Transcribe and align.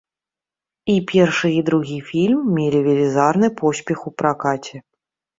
І 0.91 0.93
першы, 1.09 1.49
і 1.57 1.59
другі 1.67 1.97
фільм 2.07 2.39
мелі 2.55 2.79
велізарны 2.87 3.47
поспех 3.59 3.99
у 4.11 4.13
пракаце. 4.23 4.77